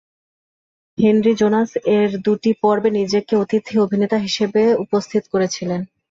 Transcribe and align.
Henry, 0.97 1.31
"Jonas" 1.35 1.69
এর 1.97 2.09
দুটি 2.25 2.51
পর্বে 2.61 2.89
নিজেকে 2.91 3.33
অতিথি-অভিনেতা 3.35 4.17
হিসেবে 4.17 4.61
উপস্থিত 4.75 5.23
করেছিলেন। 5.33 5.81